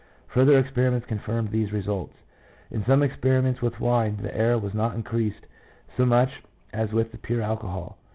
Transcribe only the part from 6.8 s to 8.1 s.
with the pure alcohol.